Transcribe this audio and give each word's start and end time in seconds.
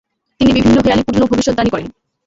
তিনি 0.39 0.51
বিভিন্ন 0.53 0.77
হেঁয়ালিপূর্ণ 0.77 1.21
ভবিষ্যদ্বাণী 1.25 1.69
করেন। 1.71 1.87